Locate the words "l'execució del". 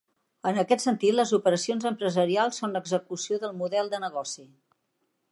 2.77-3.53